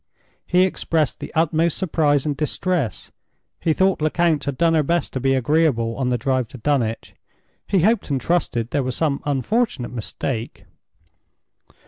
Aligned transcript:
He 0.47 0.63
expressed 0.63 1.19
the 1.19 1.31
utmost 1.35 1.77
surprise 1.77 2.25
and 2.25 2.35
distress—he 2.35 3.71
thought 3.71 4.01
Lecount 4.01 4.45
had 4.45 4.57
done 4.57 4.73
her 4.73 4.81
best 4.81 5.13
to 5.13 5.19
be 5.19 5.35
agreeable 5.35 5.95
on 5.95 6.09
the 6.09 6.17
drive 6.17 6.47
to 6.47 6.57
Dunwich—he 6.57 7.79
hoped 7.81 8.09
and 8.09 8.19
trusted 8.19 8.71
there 8.71 8.81
was 8.81 8.95
some 8.95 9.21
unfortunate 9.25 9.91
mistake. 9.91 10.65